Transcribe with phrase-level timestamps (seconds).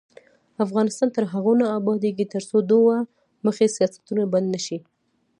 [0.65, 2.95] افغانستان تر هغو نه ابادیږي، ترڅو دوه
[3.45, 4.77] مخي سیاستونه بند نشي.